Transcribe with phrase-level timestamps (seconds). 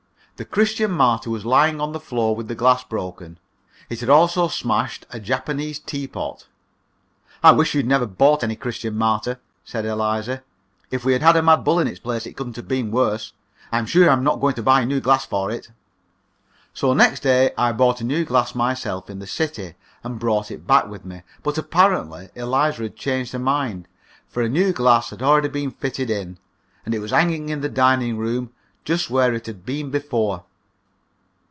[0.37, 3.37] The "Christian Martyr" was lying on the floor with the glass broken.
[3.91, 6.47] It had also smashed a Japanese teapot.
[7.43, 10.41] "I wish you'd never bought any 'Christian Martyr,'" said Eliza.
[10.89, 13.33] "If we'd had a mad bull in the place it couldn't have been worse.
[13.71, 15.69] I'm sure I'm not going to buy a new glass for it."
[16.73, 20.65] So next day I bought a new glass myself in the city, and brought it
[20.65, 21.21] back with me.
[21.43, 23.87] But apparently Eliza had changed her mind,
[24.27, 26.39] for a new glass had already been fitted in,
[26.83, 28.49] and it was hanging in the dining room,
[28.83, 30.43] just where it had been before.